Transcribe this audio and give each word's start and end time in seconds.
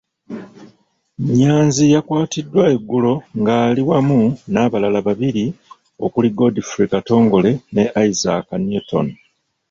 Nnyanzi 1.23 1.83
yakwatiddwa 1.93 2.63
eggulo 2.75 3.13
nga 3.39 3.53
ali 3.67 3.81
wamu 3.89 4.19
n'abalala 4.51 4.99
babiri 5.07 5.45
okuli 6.05 6.29
Godfrey 6.37 6.89
Katongole 6.93 7.51
ne 7.75 7.83
Isaac 8.09 8.47
Newton. 8.69 9.07